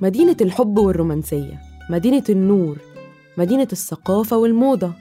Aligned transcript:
مدينة 0.00 0.36
الحب 0.40 0.78
والرومانسية 0.78 1.60
مدينة 1.90 2.22
النور 2.28 2.76
مدينة 3.36 3.68
الثقافة 3.72 4.36
والموضة. 4.36 4.92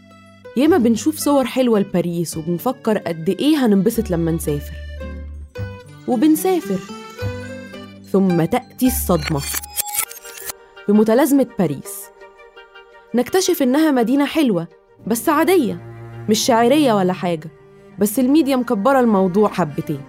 ياما 0.57 0.77
بنشوف 0.77 1.17
صور 1.17 1.45
حلوة 1.45 1.79
لباريس 1.79 2.37
وبنفكر 2.37 2.97
قد 2.97 3.29
إيه 3.29 3.65
هننبسط 3.65 4.11
لما 4.11 4.31
نسافر. 4.31 4.75
وبنسافر. 6.07 6.79
ثم 8.11 8.45
تأتي 8.45 8.87
الصدمة. 8.87 9.41
بمتلازمة 10.87 11.47
باريس. 11.59 12.05
نكتشف 13.15 13.61
إنها 13.61 13.91
مدينة 13.91 14.25
حلوة 14.25 14.67
بس 15.07 15.29
عادية 15.29 15.81
مش 16.29 16.39
شاعرية 16.39 16.93
ولا 16.93 17.13
حاجة 17.13 17.49
بس 17.99 18.19
الميديا 18.19 18.55
مكبرة 18.55 18.99
الموضوع 18.99 19.49
حبتين. 19.49 20.01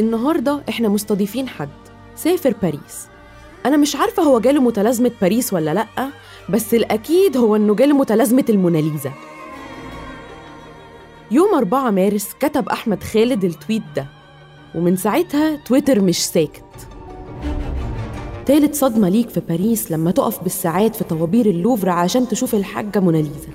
النهاردة 0.00 0.62
إحنا 0.68 0.88
مستضيفين 0.88 1.48
حد 1.48 1.68
سافر 2.16 2.54
باريس. 2.62 3.08
أنا 3.66 3.76
مش 3.76 3.96
عارفة 3.96 4.22
هو 4.22 4.40
جاله 4.40 4.60
متلازمة 4.60 5.10
باريس 5.20 5.52
ولا 5.52 5.74
لأ 5.74 6.08
بس 6.48 6.74
الأكيد 6.74 7.36
هو 7.36 7.56
إنه 7.56 7.74
جاله 7.74 7.96
متلازمة 7.96 8.44
الموناليزا. 8.48 9.12
يوم 11.30 11.54
4 11.54 11.90
مارس 11.90 12.28
كتب 12.40 12.68
أحمد 12.68 13.02
خالد 13.02 13.44
ال 13.44 13.50
tweet 13.50 13.82
ده 13.96 14.06
ومن 14.74 14.96
ساعتها 14.96 15.56
تويتر 15.56 16.00
مش 16.00 16.26
ساكت. 16.26 16.64
تالت 18.46 18.74
صدمة 18.74 19.08
ليك 19.08 19.28
في 19.28 19.40
باريس 19.40 19.92
لما 19.92 20.10
تقف 20.10 20.42
بالساعات 20.42 20.96
في 20.96 21.04
طوابير 21.04 21.46
اللوفر 21.46 21.88
عشان 21.88 22.28
تشوف 22.28 22.54
الحاجة 22.54 23.00
موناليزا. 23.00 23.48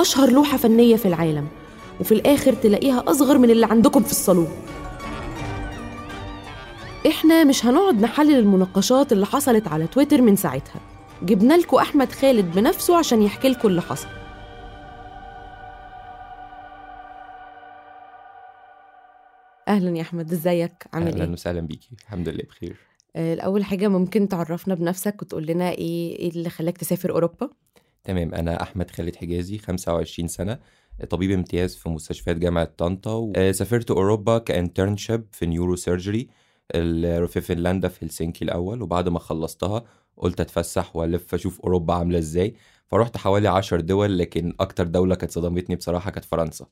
أشهر 0.00 0.30
لوحة 0.30 0.56
فنية 0.56 0.96
في 0.96 1.08
العالم 1.08 1.46
وفي 2.00 2.12
الآخر 2.12 2.52
تلاقيها 2.52 3.04
أصغر 3.08 3.38
من 3.38 3.50
اللي 3.50 3.66
عندكم 3.66 4.02
في 4.02 4.10
الصالون. 4.10 4.48
إحنا 7.08 7.44
مش 7.44 7.66
هنقعد 7.66 8.00
نحلل 8.00 8.38
المناقشات 8.38 9.12
اللي 9.12 9.26
حصلت 9.26 9.68
على 9.68 9.86
تويتر 9.86 10.22
من 10.22 10.36
ساعتها. 10.36 10.80
جبنا 11.22 11.54
لكم 11.56 11.76
أحمد 11.76 12.12
خالد 12.12 12.54
بنفسه 12.54 12.96
عشان 12.98 13.22
يحكي 13.22 13.48
لكم 13.48 13.68
اللي 13.68 13.82
حصل. 13.82 14.08
أهلا 19.68 19.96
يا 19.96 20.02
أحمد 20.02 20.32
إزيك؟ 20.32 20.72
عامل 20.92 21.06
أهلا 21.06 21.24
إيه؟ 21.24 21.30
وسهلا 21.30 21.60
بيكي. 21.60 21.88
الحمد 22.02 22.28
لله 22.28 22.42
بخير. 22.48 22.76
آه، 23.16 23.34
الأول 23.34 23.64
حاجة 23.64 23.88
ممكن 23.88 24.28
تعرفنا 24.28 24.74
بنفسك 24.74 25.22
وتقول 25.22 25.46
لنا 25.46 25.70
إيه 25.70 26.18
إيه 26.18 26.30
اللي 26.30 26.50
خلاك 26.50 26.78
تسافر 26.78 27.10
أوروبا؟ 27.10 27.50
تمام. 28.04 28.34
أنا 28.34 28.62
أحمد 28.62 28.90
خالد 28.90 29.16
حجازي 29.16 29.58
25 29.58 30.28
سنة 30.28 30.58
طبيب 31.10 31.30
امتياز 31.30 31.76
في 31.76 31.88
مستشفيات 31.88 32.36
جامعة 32.36 32.64
طنطا 32.76 33.32
آه، 33.36 33.52
سافرت 33.52 33.90
أوروبا 33.90 34.38
ك 34.38 34.46
internship 34.46 35.24
في 35.32 35.46
neurosurgery 35.46 36.28
في 37.26 37.40
فنلندا 37.40 37.88
في 37.88 38.04
هلسنكي 38.04 38.44
الأول 38.44 38.82
وبعد 38.82 39.08
ما 39.08 39.18
خلصتها 39.18 39.84
قلت 40.16 40.40
أتفسح 40.40 40.96
وألف 40.96 41.34
أشوف 41.34 41.60
أوروبا 41.60 41.94
عاملة 41.94 42.18
إزاي. 42.18 42.54
فرحت 42.86 43.16
حوالي 43.16 43.48
10 43.48 43.80
دول 43.80 44.18
لكن 44.18 44.54
أكتر 44.60 44.86
دولة 44.86 45.14
كانت 45.14 45.32
صدمتني 45.32 45.76
بصراحة 45.76 46.10
كانت 46.10 46.24
فرنسا. 46.24 46.66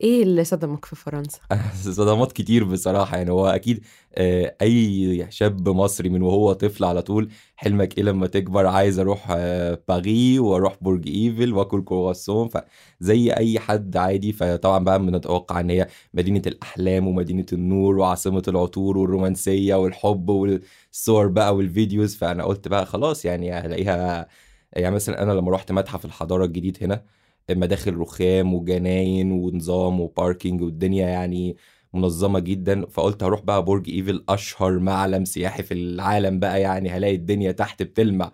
إيه 0.00 0.22
اللي 0.22 0.44
صدمك 0.44 0.84
في 0.84 0.96
فرنسا؟ 0.96 1.38
صدمات 1.92 2.32
كتير 2.32 2.64
بصراحة 2.64 3.16
يعني 3.16 3.30
هو 3.30 3.46
أكيد 3.46 3.84
آه، 4.14 4.56
أي 4.62 5.26
شاب 5.30 5.68
مصري 5.68 6.08
من 6.08 6.22
وهو 6.22 6.52
طفل 6.52 6.84
على 6.84 7.02
طول 7.02 7.30
حلمك 7.56 7.98
إيه 7.98 8.04
لما 8.04 8.26
تكبر؟ 8.26 8.66
عايز 8.66 8.98
أروح 8.98 9.26
آه، 9.30 9.82
باريس 9.88 10.40
وأروح 10.40 10.76
برج 10.80 11.08
إيفل 11.08 11.52
وآكل 11.52 11.84
كرواسون 11.84 12.48
فزي 12.48 13.32
أي 13.32 13.58
حد 13.58 13.96
عادي. 13.96 14.32
فطبعا 14.32 14.84
بقى 14.84 14.98
بنتوقع 14.98 15.60
إن 15.60 15.70
هي 15.70 15.86
مدينة 16.14 16.42
الأحلام 16.46 17.06
ومدينة 17.08 17.46
النور 17.52 17.98
وعاصمة 17.98 18.42
العطور 18.48 18.98
والرومانسية 18.98 19.74
والحب 19.74 20.28
والصور 20.28 21.26
بقى 21.28 21.56
وال 21.56 21.69
videos. 21.69 22.16
فأنا 22.16 22.44
قلت 22.44 22.68
بقى 22.68 22.86
خلاص 22.86 23.24
يعني 23.24 23.52
هلاقيها 23.52 24.28
يعني 24.72 24.94
مثلا 24.94 25.22
أنا 25.22 25.32
لما 25.32 25.50
رحت 25.50 25.72
متحف 25.72 26.04
الحضارة 26.04 26.44
الجديد 26.44 26.78
هنا 26.82 27.02
مداخل 27.50 27.96
رخام 27.96 28.54
وجناين 28.54 29.32
ونظام 29.32 30.00
و 30.00 30.08
parking 30.08 30.62
والدنيا 30.62 31.08
يعني 31.08 31.56
منظمة 31.94 32.38
جدا. 32.38 32.86
فقلت 32.86 33.22
هروح 33.22 33.40
بقى 33.40 33.64
برج 33.64 33.90
إيفل 33.90 34.24
أشهر 34.28 34.78
معلم 34.78 35.24
سياحي 35.24 35.62
في 35.62 35.74
العالم 35.74 36.38
بقى 36.38 36.60
يعني 36.60 36.90
هلاقي 36.90 37.14
الدنيا 37.14 37.52
تحت 37.52 37.82
بتلمع. 37.82 38.32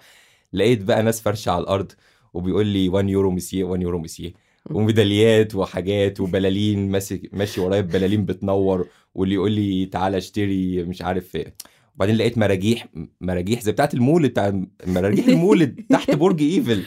لقيت 0.53 0.83
بقى 0.83 1.03
ناس 1.03 1.21
فرشة 1.21 1.51
على 1.51 1.63
الأرض 1.63 1.93
وبيقول 2.35 2.67
لي 2.67 2.89
1 2.89 3.09
يورو 3.09 3.31
مسيه 3.31 3.65
1 3.65 3.83
يورو 3.83 3.99
مسيه 3.99 4.33
وميداليات 4.71 5.55
وحاجات 5.55 6.21
وبلالين 6.21 6.91
ماسك 6.91 7.31
ماشي 7.33 7.61
ورايا 7.61 7.81
ببلالين 7.81 8.25
بتنور 8.25 8.87
واللي 9.15 9.35
يقول 9.35 9.53
لي 9.53 9.87
تعالى 9.87 10.17
اشتري 10.19 10.85
مش 10.85 11.03
عارف 11.03 11.37
إيه. 11.37 11.55
وبعدين 11.97 12.17
لقيت 12.17 12.39
مراجيح 12.39 12.87
مراجيح 13.21 13.61
زي 13.61 13.73
بتاعت 13.73 13.95
المولد 13.95 14.31
بتاع 14.31 14.63
مراجيح 14.87 15.27
المولد 15.27 15.81
تحت 15.91 16.11
برج 16.11 16.43
إيفل. 16.43 16.83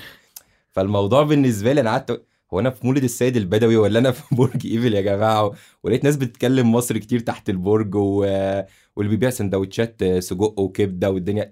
فالموضوع 0.76 1.24
بالنسبة 1.24 1.74
لي 1.74 1.82
أنا 1.82 1.90
قعدت 1.90 2.26
هو 2.54 2.60
أنا 2.60 2.70
في 2.70 2.88
مولد 2.88 3.04
السيد 3.04 3.38
البدوي 3.38 3.78
ولا 3.78 4.00
أنا 4.00 4.12
في 4.18 4.36
برج 4.36 4.68
إيفل 4.68 4.94
يا 4.94 5.02
جماعة؟ 5.02 5.52
ولقيت 5.84 6.04
ناس 6.04 6.16
بتتكلم 6.16 6.72
مصر 6.72 6.98
كتير 6.98 7.20
تحت 7.20 7.50
البرج 7.50 7.96
و... 7.96 8.20
واللي 8.96 9.10
بيبيع 9.10 9.30
سندوتشات 9.30 10.04
سجق 10.20 10.60
وكبدة 10.60 11.12
والدنيا. 11.12 11.50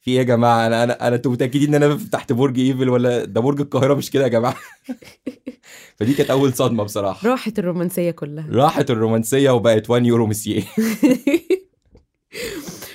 في 0.00 0.10
إيه 0.10 0.18
يا 0.18 0.22
جماعة؟ 0.22 0.66
أنا 0.66 0.84
أنا 0.84 1.08
أنا 1.08 1.16
أنتوا 1.16 1.32
متأكدين 1.32 1.74
إن 1.74 1.82
أنا 1.82 1.96
في 1.96 2.10
تحت 2.10 2.32
برج 2.32 2.58
إيفل 2.58 2.88
ولا 2.88 3.24
ده 3.24 3.40
برج 3.40 3.60
القاهرة؟ 3.60 3.94
مش 3.94 4.10
كده 4.10 4.24
يا 4.24 4.28
جماعة؟ 4.28 4.56
فدي 5.96 6.14
كانت 6.14 6.30
أول 6.30 6.54
صدمة 6.54 6.84
بصراحة. 6.84 7.28
راحت 7.28 7.58
الرومانسية 7.58 8.10
كلها. 8.10 8.46
راحت 8.50 8.90
الرومانسية 8.90 9.50
وبقت 9.50 9.90
1 9.90 10.06
يورو 10.06 10.26
مسيه 10.26 10.62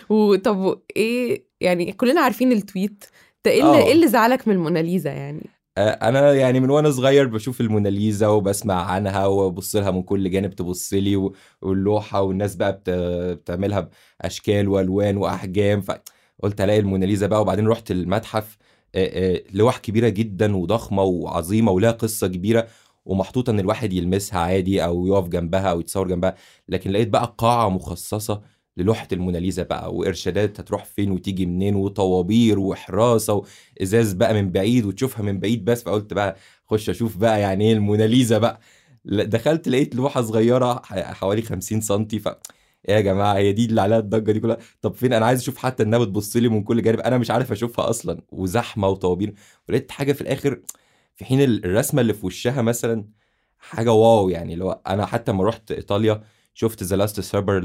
وطب 0.09 0.81
إيه 0.96 1.46
يعني 1.62 1.92
كلنا 1.92 2.22
عارفين 2.22 2.52
ال 2.51 2.60
tweet 2.60 3.03
ده 3.46 3.52
إيه 3.52 3.62
اللي, 3.63 3.78
آه. 3.84 3.86
إيه 3.86 3.94
اللي 3.94 4.08
زعلك 4.08 4.48
من 4.48 4.53
الموناليزا 4.53 5.12
يعني؟ 5.12 5.50
آه، 5.77 5.89
أنا 5.89 6.33
يعني 6.33 6.59
من 6.59 6.69
وأنا 6.69 6.91
صغير 6.91 7.27
بشوف 7.27 7.61
الموناليزا 7.61 8.27
وبسمع 8.27 8.75
عنها 8.91 9.25
وأبص 9.25 9.75
لها 9.75 9.91
من 9.91 10.03
كل 10.03 10.29
جانب 10.31 10.53
تبص 10.55 10.93
لي 10.93 11.31
واللوحة 11.61 12.21
والناس 12.21 12.55
بقى 12.55 12.71
بت- 12.73 12.89
بتعملها 13.39 13.89
بأشكال 14.21 14.67
وألوان 14.69 15.17
وأحجام 15.17 15.81
فقلت 15.81 16.61
ألاقي 16.61 16.79
الموناليزا 16.79 17.27
بقى 17.27 17.41
وبعدين 17.41 17.67
رحت 17.67 17.91
المتحف 17.91 18.57
آه، 18.95 19.35
آه، 19.35 19.43
لوح 19.53 19.77
كبيرة 19.77 20.09
جدا 20.09 20.55
وضخمة 20.57 21.03
وعظيمة 21.03 21.71
ولها 21.71 21.91
قصة 21.91 22.27
كبيرة 22.27 22.67
ومحطوطة 23.05 23.49
إن 23.51 23.59
الواحد 23.59 23.93
يلمسها 23.93 24.39
عادي 24.39 24.83
أو 24.85 25.07
يقف 25.07 25.27
جنبها 25.27 25.61
أو 25.71 25.79
يتصور 25.79 26.07
جنبها 26.07 26.35
لكن 26.69 26.91
لقيت 26.91 27.07
بقى 27.09 27.35
قاعة 27.38 27.69
مخصصة 27.69 28.41
للوحة 28.77 29.07
الموناليزا 29.11 29.63
بقى 29.63 29.95
وإرشادات 29.95 30.59
هتروح 30.59 30.85
فين 30.85 31.11
وتيجي 31.11 31.45
منين 31.45 31.75
وطوابير 31.75 32.59
وحراسه 32.59 33.43
ازاز 33.81 34.13
بقى 34.13 34.33
من 34.33 34.51
بعيد 34.51 34.85
وتشوفها 34.85 35.23
من 35.23 35.39
بعيد 35.39 35.65
بس 35.65 35.83
فقلت 35.83 36.13
بقى 36.13 36.35
خش 36.67 36.89
أشوف 36.89 37.17
بقى 37.17 37.41
يعني 37.41 37.65
إيه 37.65 37.73
الموناليزا 37.73 38.37
بقى. 38.37 38.59
دخلت 39.05 39.67
لقيت 39.67 39.95
لوحة 39.95 40.21
صغيرة 40.21 40.81
ح- 40.85 41.13
حوالي 41.13 41.41
50 41.41 41.81
سنتي 41.81 42.19
ف 42.19 42.27
إيه 42.27 42.95
يا 42.95 43.01
جماعة 43.01 43.33
هي 43.38 43.51
دي 43.53 43.65
اللي 43.65 43.81
عليها 43.81 44.00
الضجة 44.00 44.31
دي 44.31 44.39
كلها؟ 44.39 44.57
طب 44.81 44.94
فين؟ 44.95 45.13
أنا 45.13 45.25
عايز 45.25 45.39
أشوف 45.41 45.57
حتى 45.57 45.83
إنها 45.83 46.00
بتبص 46.00 46.35
لي 46.35 46.50
من 46.50 46.63
كل 46.63 46.81
جانب 46.81 47.00
أنا 47.00 47.17
مش 47.17 47.31
عارف 47.31 47.51
أشوفها 47.51 47.89
أصلا 47.89 48.21
وزحمة 48.31 48.88
وطوابير. 48.88 49.33
ولقيت 49.69 49.91
حاجة 49.91 50.13
في 50.13 50.21
الآخر 50.21 50.59
في 51.15 51.25
حين 51.25 51.41
ال- 51.41 51.65
الرسمة 51.65 52.01
اللي 52.01 52.13
في 52.13 52.25
وشها 52.25 52.62
مثلا 52.62 53.06
حاجة 53.59 53.91
واو 53.91 54.29
يعني 54.29 54.56
لو 54.56 54.71
أنا 54.71 55.06
حتى 55.06 55.31
لما 55.31 55.44
رحت 55.44 55.71
إيطاليا 55.71 56.24
شفت 56.53 56.83
The 56.83 56.95
Last 56.95 57.19
Supper 57.19 57.59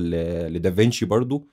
لدافنشي 0.48 1.06
برضو. 1.06 1.48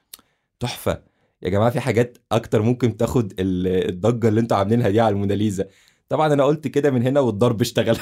تحفة. 0.60 1.04
يا 1.42 1.50
جماعة 1.50 1.70
في 1.70 1.80
حاجات 1.80 2.18
أكتر 2.32 2.62
ممكن 2.62 2.98
تاخد 2.98 3.34
ال- 3.40 3.90
الضجة 3.90 4.28
اللي 4.28 4.40
أنتوا 4.40 4.58
عاملينها 4.58 4.90
دي 4.90 5.00
على 5.00 5.14
الموناليزا. 5.14 5.68
طبعا 6.10 6.34
أنا 6.34 6.44
قلت 6.44 6.68
كده 6.68 6.92
من 6.92 7.04
هنا 7.04 7.20
والضرب 7.20 7.62
اشتغل. 7.62 7.98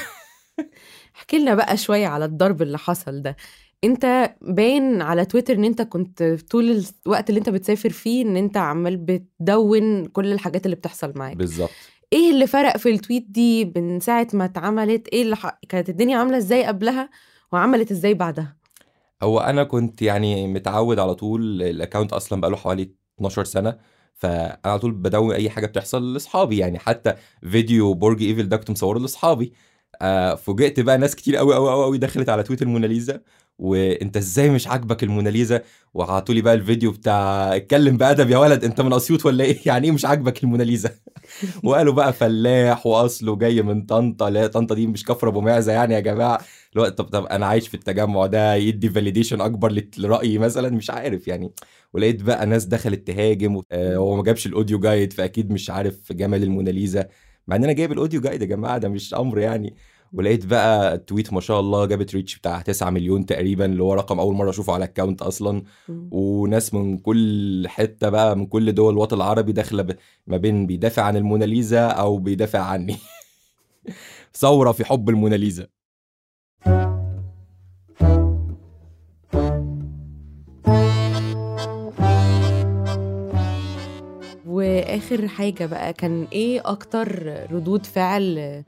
احكي 1.16 1.39
لنا 1.39 1.56
بقى 1.56 1.78
شوية 1.78 2.07
على 2.07 2.25
الضرب 2.25 2.62
اللي 2.62 2.78
حصل 2.78 3.22
ده. 3.22 3.36
انت 3.83 4.36
باين 4.42 5.01
على 5.01 5.25
تويتر 5.25 5.54
ان 5.54 5.63
انت 5.63 5.81
كنت 5.81 6.24
طول 6.50 6.83
الوقت 7.06 7.30
اللي 7.30 7.39
انت 7.39 7.50
بتسافر 7.50 7.89
فيه 7.89 8.24
ان 8.24 8.38
انت 8.38 8.57
عمال 8.57 8.98
بتدون 8.98 10.06
كل 10.06 10.31
الحاجات 10.31 10.66
اللي 10.66 10.75
بتحصل 10.75 11.13
معاك. 11.16 11.38
بالظبط. 11.38 11.69
إيه 12.13 12.31
اللي 12.31 12.48
فرق 12.48 12.78
في 12.78 12.89
ال 12.89 12.95
tweet 12.95 13.25
دي 13.30 13.74
من 13.75 14.00
ساعة 14.00 14.28
ما 14.33 14.45
اتعملت؟ 14.45 15.07
إيه 15.07 15.22
اللي 15.22 15.36
ح... 15.36 15.60
كانت 15.69 15.89
الدنيا 15.89 16.18
عاملة 16.18 16.38
إزاي 16.38 16.63
قبلها 16.66 17.10
وعملت 17.51 17.92
إزاي 17.92 18.13
بعدها؟ 18.13 18.61
هو 19.23 19.39
أنا 19.39 19.63
كنت 19.63 20.01
يعني 20.01 20.47
متعود 20.47 21.00
على 21.00 21.15
طول 21.15 21.62
ال 21.63 21.70
account 21.70 22.13
أصلا 22.13 22.41
بقاله 22.41 22.57
حوالي 22.57 22.91
12 23.18 23.44
سنة 23.44 23.77
فأنا 24.15 24.59
على 24.65 24.79
طول 24.79 24.91
بدون 24.91 25.31
أي 25.33 25.50
حاجة 25.50 25.65
بتحصل 25.65 26.13
لأصحابي 26.13 26.57
يعني 26.57 26.79
حتى 26.79 27.13
فيديو 27.41 27.94
برج 27.94 28.21
ايفل 28.23 28.50
ده 28.50 28.57
كنت 28.57 28.71
مصوره 28.71 29.00
لأصحابي. 29.00 29.53
آه 30.01 30.35
فوجئت 30.35 30.79
بقى 30.79 30.97
ناس 30.97 31.15
كتير 31.15 31.35
قوي 31.35 31.56
قوي 31.56 31.83
قوي 31.83 31.97
دخلت 31.97 32.29
على 32.29 32.44
tweet 32.44 32.62
الموناليزا 32.62 33.21
وانت 33.62 34.18
إزاي 34.18 34.50
مش 34.50 34.68
عاجبك 34.68 35.04
الموناليزا؟ 35.04 35.62
وعطوا 35.94 36.36
لي 36.36 36.42
بقى 36.42 36.54
الفيديو 36.54 36.92
بتاع 36.92 37.56
اتكلم 37.56 37.98
بأدب 37.98 38.30
يا 38.30 38.38
ولد 38.38 38.63
انت 38.63 38.81
من 38.81 38.94
أسيوط 38.94 39.25
ولا 39.25 39.44
إيه؟ 39.44 39.58
يعني 39.68 39.86
إيه 39.88 39.92
مش 39.92 40.06
عاجبك 40.06 40.44
الموناليزا؟ 40.44 40.90
وقالوا 41.63 41.94
بقى 41.94 42.13
فلاح 42.13 42.86
وأصله 42.86 43.36
جاي 43.36 43.62
من 43.62 43.81
طنطا 43.86 44.30
لا 44.30 44.48
طنطا 44.48 44.75
دي 44.75 44.88
مش 44.88 45.06
كفر 45.06 45.28
أبو 45.28 45.42
معزة 45.42 45.72
يعني 45.72 45.94
يا 45.94 46.00
جماعة. 46.00 46.42
لو 46.75 46.90
طب 46.90 47.06
طب 47.06 47.25
أنا 47.25 47.46
عايش 47.46 47.68
في 47.68 47.74
التجمع 47.74 48.25
ده 48.25 48.56
يدي 48.56 48.90
validation 48.89 49.42
أكبر 49.42 49.84
لرأيي 49.98 50.38
مثلا؟ 50.38 50.69
مش 50.69 50.90
عارف 50.90 51.28
يعني. 51.28 51.52
ولقيت 51.94 52.22
بقى 52.24 52.46
ناس 52.46 52.66
دخلت 52.66 53.07
تهاجم 53.07 53.62
آه، 53.72 53.96
هو 53.96 54.16
ما 54.16 54.24
جابش 54.24 54.46
ال 54.48 54.53
audio 54.53 54.80
guide 54.80 55.13
فأكيد 55.14 55.52
مش 55.52 55.69
عارف 55.69 56.12
جمال 56.14 56.44
الموناليزا. 56.44 57.07
مع 57.48 57.56
إن 57.56 57.64
أنا 57.64 57.74
جايب 57.74 57.92
ال 57.92 57.97
audio 57.97 58.22
guide 58.22 58.42
يا 58.42 58.48
جماعة 58.48 58.78
ده 58.78 58.90
مش 58.90 59.14
أمر 59.14 59.40
يعني. 59.40 59.75
ولقيت 60.13 60.46
بقى 60.46 60.94
ال 60.95 61.02
tweet 61.02 61.33
ما 61.34 61.42
شاء 61.42 61.60
الله 61.60 61.86
جابت 61.86 62.16
reach 62.16 62.38
بتاع 62.38 62.62
9 62.62 62.90
مليون 62.90 63.25
تقريبا 63.25 63.66
اللي 63.66 63.84
هو 63.84 63.94
رقم 63.94 64.19
أول 64.19 64.36
مرة 64.36 64.50
أشوفه 64.50 64.74
على 64.74 64.86
ال 64.86 64.90
account 64.90 65.22
أصلا. 65.22 65.63
مم. 65.90 66.10
وناس 66.12 66.74
من 66.74 66.98
كل 66.98 67.63
حتة 67.68 68.10
بقى 68.10 68.38
من 68.38 68.46
كل 68.46 68.72
دول 68.72 68.94
الوطن 68.94 69.16
العربي 69.18 69.52
داخلة 69.52 69.84
ب- 69.84 69.98
ما 70.28 70.38
بين 70.38 70.68
بيدافع 70.68 71.02
عن 71.04 71.18
الموناليزا 71.18 71.88
أو 71.88 72.18
بيدافع 72.18 72.60
عني. 72.60 72.98
ثورة 74.34 74.72
في 74.72 74.86
حب 74.86 75.10
الموناليزا. 75.10 75.68
وآخر 84.48 85.28
حاجة 85.28 85.66
بقى 85.66 85.94
كان 85.94 86.28
إيه 86.34 86.62
أكتر 86.66 87.24
ردود 87.52 87.86
فعل 87.86 88.64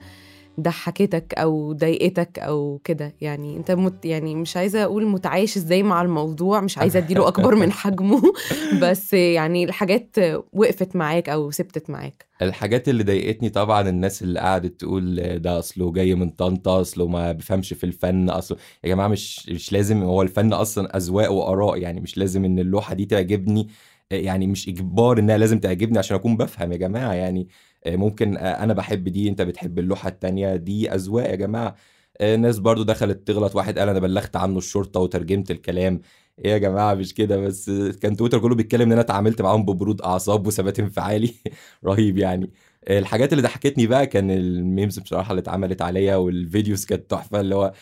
ضحكتك 0.59 1.33
أو 1.37 1.73
ضايقتك 1.73 2.39
أو 2.39 2.81
كده. 2.83 3.13
يعني 3.21 3.57
أنت 3.57 3.71
مت 3.71 4.05
يعني 4.05 4.35
مش 4.35 4.57
عايزة 4.57 4.83
أقول 4.83 5.05
متعايش 5.07 5.57
إزاي 5.57 5.83
مع 5.83 6.01
الموضوع 6.01 6.61
مش 6.61 6.77
عايزة 6.77 6.99
أديله 6.99 7.27
أكبر 7.27 7.55
من 7.55 7.71
حجمه. 7.71 8.21
بس 8.81 9.13
يعني 9.13 9.63
الحاجات 9.63 10.15
وقفت 10.53 10.95
معاك 10.95 11.29
أو 11.29 11.51
ثبتت 11.51 11.89
معاك. 11.89 12.25
الحاجات 12.41 12.89
اللي 12.89 13.03
ضايقتني 13.03 13.49
طبعا 13.49 13.89
الناس 13.89 14.23
اللي 14.23 14.39
قعدت 14.39 14.79
تقول 14.79 15.39
ده 15.39 15.59
أصله 15.59 15.91
جاي 15.91 16.15
من 16.15 16.29
طنطا 16.29 16.81
أصله 16.81 17.07
ما 17.07 17.31
بيفهمش 17.31 17.73
في 17.73 17.83
الفن 17.83 18.29
أصله 18.29 18.57
يا 18.83 18.89
جماعة 18.89 19.07
مش 19.07 19.49
مش 19.49 19.73
لازم 19.73 20.03
هو 20.03 20.21
الفن 20.21 20.53
أصلا 20.53 20.97
أذواق 20.97 21.31
وآراء 21.31 21.77
يعني 21.77 22.01
مش 22.01 22.17
لازم 22.17 22.45
إن 22.45 22.59
اللوحة 22.59 22.93
دي 22.93 23.05
تعجبني 23.05 23.67
يعني 24.11 24.47
مش 24.47 24.69
إجبار 24.69 25.19
إنها 25.19 25.37
لازم 25.37 25.59
تعجبني 25.59 25.97
عشان 25.99 26.15
أكون 26.15 26.37
بفهم 26.37 26.71
يا 26.71 26.77
جماعة. 26.77 27.13
يعني 27.13 27.47
ممكن 27.87 28.37
أنا 28.37 28.73
بحب 28.73 29.03
دي 29.09 29.29
أنت 29.29 29.41
بتحب 29.41 29.79
اللوحة 29.79 30.09
التانية 30.09 30.55
دي 30.55 30.93
أذواق 30.93 31.29
يا 31.29 31.35
جماعة. 31.35 31.75
ناس 32.21 32.59
برضو 32.59 32.83
دخلت 32.83 33.27
تغلط 33.27 33.55
واحد 33.55 33.79
قال 33.79 33.89
أنا 33.89 33.99
بلغت 33.99 34.35
عنه 34.35 34.57
الشرطة 34.57 34.99
وترجمت 34.99 35.51
الكلام. 35.51 36.01
إيه 36.45 36.51
يا 36.51 36.57
جماعة 36.57 36.93
مش 36.93 37.13
كده 37.13 37.37
بس؟ 37.37 37.69
كان 38.01 38.15
تويتر 38.17 38.39
كله 38.39 38.55
بيتكلم 38.55 38.81
إن 38.81 38.91
أنا 38.91 39.01
اتعاملت 39.01 39.41
معاهم 39.41 39.65
ببرود 39.65 40.01
أعصاب 40.01 40.47
وثبات 40.47 40.79
انفعالي. 40.79 41.33
رهيب 41.85 42.17
يعني. 42.17 42.51
الحاجات 42.89 43.33
اللي 43.33 43.43
ضحكتني 43.43 43.87
بقى 43.87 44.07
كان 44.07 44.31
ال 44.31 44.43
memes 44.43 44.99
بصراحة 44.99 45.31
اللي 45.31 45.39
اتعملت 45.41 45.81
عليا 45.81 46.15
وال 46.15 46.33
videos 46.33 46.85
كانت 46.85 47.11
تحفة 47.11 47.39
اللي 47.39 47.55
هو 47.55 47.73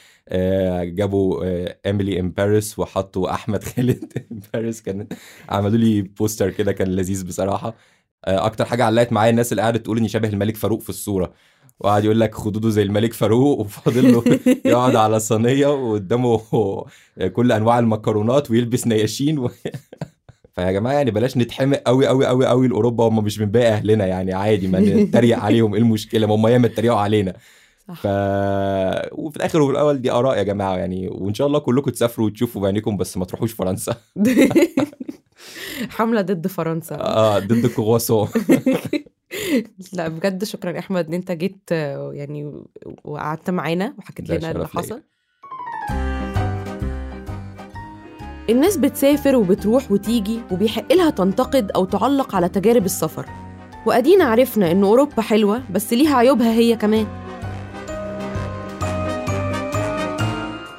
جابوا 0.83 1.43
Emily 1.87 2.19
in 2.19 2.29
Paris 2.31 2.79
وحطوا 2.79 3.31
أحمد 3.33 3.63
خالد 3.63 4.13
in 4.31 4.39
Paris 4.53 4.81
كان 4.81 5.07
عملوا 5.49 5.77
لي 5.77 6.01
poster 6.01 6.49
كده 6.49 6.71
كان 6.71 6.87
لذيذ 6.87 7.27
بصراحة. 7.27 7.75
أكتر 8.25 8.65
حاجة 8.65 8.85
علقت 8.85 9.13
معايا 9.13 9.29
الناس 9.29 9.51
اللي 9.51 9.61
قاعدة 9.61 9.79
تقول 9.79 9.97
إني 9.97 10.07
شبه 10.07 10.29
الملك 10.29 10.57
فاروق 10.57 10.81
في 10.81 10.89
الصورة. 10.89 11.33
وقعد 11.79 12.03
يقول 12.03 12.19
لك 12.19 12.35
خدوده 12.35 12.69
زي 12.69 12.81
الملك 12.81 13.13
فاروق 13.13 13.59
وفاضل 13.59 14.11
له 14.11 14.23
يقعد 14.71 14.95
على 14.95 15.19
صينية 15.19 15.67
وقدامه 15.67 16.41
كل 17.35 17.51
أنواع 17.51 17.79
المكرونات 17.79 18.51
ويلبس 18.51 18.87
نياشين 18.87 19.39
و... 19.39 19.49
فيا 20.55 20.71
جماعة 20.71 20.93
يعني 20.93 21.11
بلاش 21.11 21.37
نتحمق 21.37 21.77
قوي 21.77 22.07
قوي 22.07 22.25
قوي 22.25 22.47
قوي 22.47 22.67
لأوروبا 22.67 23.07
هم 23.07 23.23
مش 23.23 23.39
من 23.39 23.45
باقي 23.45 23.67
أهلنا 23.67 24.05
يعني 24.05 24.33
عادي 24.33 24.67
ما 24.67 24.79
نتريق 24.79 25.39
عليهم 25.39 25.73
إيه 25.73 25.81
المشكلة؟ 25.81 26.27
ما 26.27 26.35
هم 26.35 26.47
ياما 26.47 26.67
اتريقوا 26.67 26.99
علينا. 26.99 27.33
صح. 27.87 28.01
ف 28.01 28.07
وفي 29.11 29.37
الآخر 29.37 29.61
وفي 29.61 29.71
الأول 29.71 30.01
دي 30.01 30.11
آراء 30.11 30.37
يا 30.37 30.43
جماعة 30.43 30.77
يعني 30.77 31.07
وإن 31.11 31.33
شاء 31.33 31.47
الله 31.47 31.59
كلكم 31.59 31.91
تسافروا 31.91 32.25
وتشوفوا 32.27 32.61
بعينيكم 32.61 32.97
بس 32.97 33.17
ما 33.17 33.25
تروحوش 33.25 33.53
فرنسا. 33.53 33.95
حملة 35.89 36.21
ضد 36.21 36.47
فرنسا. 36.47 36.95
آه 36.95 37.39
ضد 37.39 37.51
الكرواسون 37.51 38.29
لا 39.93 40.07
بجد 40.07 40.43
شكرا 40.43 40.71
يا 40.71 40.79
أحمد 40.79 41.07
إن 41.07 41.13
أنت 41.13 41.31
جيت 41.31 41.71
يعني 42.11 42.63
وقعدت 43.03 43.49
معانا 43.49 43.93
وحكيت 43.97 44.29
لنا 44.29 44.51
اللي 44.51 44.67
حصل. 44.67 45.01
الناس 48.49 48.77
بتسافر 48.77 49.35
وبتروح 49.35 49.91
وتيجي 49.91 50.39
وبيحق 50.51 50.93
لها 50.93 51.09
تنتقد 51.09 51.71
أو 51.71 51.85
تعلق 51.85 52.35
على 52.35 52.49
تجارب 52.49 52.85
السفر. 52.85 53.25
وأدينا 53.85 54.23
عرفنا 54.23 54.71
إن 54.71 54.83
أوروبا 54.83 55.21
حلوة 55.21 55.61
بس 55.71 55.93
ليها 55.93 56.15
عيوبها 56.15 56.51
هي 56.53 56.75
كمان. 56.75 57.07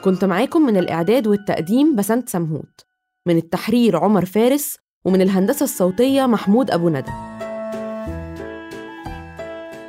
كنت 0.02 0.24
معاكم 0.24 0.62
من 0.62 0.76
الإعداد 0.76 1.26
والتقديم 1.26 1.96
بسنت 1.96 2.28
سمهوت 2.28 2.80
من 3.26 3.36
التحرير 3.36 3.96
عمر 3.96 4.24
فارس 4.24 4.76
ومن 5.04 5.22
الهندسة 5.22 5.64
الصوتية 5.64 6.26
محمود 6.26 6.70
أبو 6.70 6.88
ندى. 6.88 7.10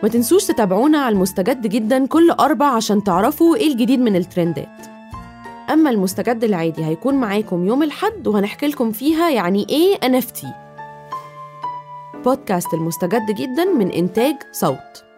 ما 0.03 0.09
تنسوش 0.09 0.45
تتابعونا 0.45 0.97
على 0.97 1.13
المستجد 1.15 1.67
جدا 1.67 2.05
كل 2.05 2.31
أربع 2.31 2.65
عشان 2.65 3.03
تعرفوا 3.03 3.55
إيه 3.55 3.67
الجديد 3.71 3.99
من 3.99 4.15
الترندات. 4.15 4.87
أما 5.69 5.89
المستجد 5.89 6.43
العادي 6.43 6.85
هيكون 6.85 7.15
معاكم 7.15 7.65
يوم 7.65 7.83
الحد 7.83 8.27
وهنحكي 8.27 8.67
لكم 8.67 8.91
فيها 8.91 9.29
يعني 9.29 9.65
إيه 9.69 9.97
NFT 9.97 10.47
بودكاست 12.25 12.73
المستجد 12.73 13.31
جدا 13.31 13.65
من 13.65 13.91
إنتاج 13.91 14.35
صوت. 14.51 15.12